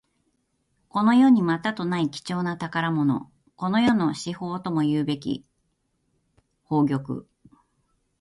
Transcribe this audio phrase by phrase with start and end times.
[0.89, 3.31] この世にまたとない貴重な宝物。
[3.55, 5.45] この世の至宝ともいうべき
[6.67, 7.23] 宝玉。